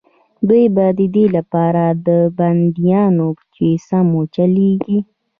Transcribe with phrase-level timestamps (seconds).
[0.49, 1.83] دوی به د دې لپاره
[2.37, 4.99] بندیانول چې سم وچلېږي.